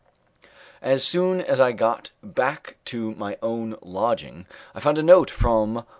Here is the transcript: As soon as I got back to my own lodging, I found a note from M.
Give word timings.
As 0.81 1.03
soon 1.03 1.41
as 1.41 1.59
I 1.59 1.73
got 1.73 2.09
back 2.23 2.77
to 2.85 3.13
my 3.13 3.37
own 3.43 3.75
lodging, 3.83 4.47
I 4.73 4.79
found 4.79 4.97
a 4.97 5.03
note 5.03 5.29
from 5.29 5.77
M. 5.77 5.83